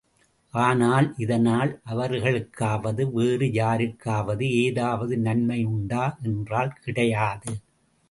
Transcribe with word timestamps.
ஆனால், 0.53 1.13
இதனால், 1.17 1.81
அவர்களுக்காவது, 1.89 3.11
வேறு 3.11 3.51
யாருக்காவது 3.53 4.47
ஏதாவது 4.63 5.17
நன்மையுண்டா 5.17 6.05
என்றால் 6.23 6.77
கிடையாது. 6.83 7.53